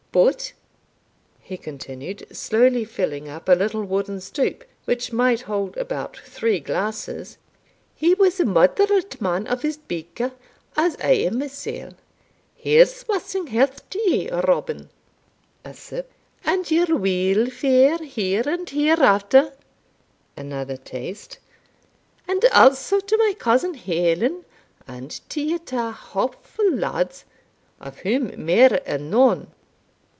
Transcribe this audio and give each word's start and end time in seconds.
But," 0.13 0.51
he 1.39 1.55
continued, 1.55 2.27
slowly 2.35 2.83
filling 2.83 3.29
up 3.29 3.47
a 3.47 3.53
little 3.53 3.85
wooden 3.85 4.19
stoup 4.19 4.65
which 4.83 5.13
might 5.13 5.43
hold 5.43 5.77
about 5.77 6.17
three 6.17 6.59
glasses, 6.59 7.37
"he 7.95 8.13
was 8.15 8.37
a 8.37 8.43
moderate 8.45 9.21
man 9.21 9.47
of 9.47 9.61
his 9.61 9.77
bicker, 9.77 10.33
as 10.75 10.97
I 11.01 11.11
am 11.11 11.37
mysell 11.37 11.93
Here's 12.53 13.05
wussing 13.05 13.47
health 13.47 13.89
to 13.91 13.99
ye, 13.99 14.29
Robin" 14.29 14.89
(a 15.63 15.73
sip), 15.73 16.11
"and 16.43 16.69
your 16.69 16.87
weelfare 16.87 18.01
here 18.03 18.43
and 18.45 18.69
hereafter" 18.69 19.53
(another 20.35 20.75
taste), 20.75 21.39
"and 22.27 22.43
also 22.53 22.99
to 22.99 23.17
my 23.17 23.33
cousin 23.39 23.75
Helen 23.75 24.43
and 24.85 25.09
to 25.29 25.39
your 25.39 25.59
twa 25.59 25.93
hopefu' 25.97 26.77
lads, 26.77 27.23
of 27.79 27.99
whom 27.99 28.33
mair 28.45 28.81
anon." 28.85 29.47